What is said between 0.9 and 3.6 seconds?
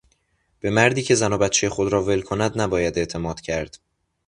که زن و بچهی خود را ول کند نباید اعتماد